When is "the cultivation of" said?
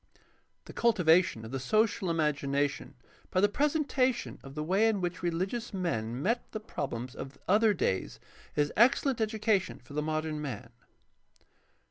0.65-1.51